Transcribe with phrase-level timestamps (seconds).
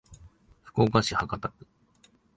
[0.63, 1.67] 福岡市博多区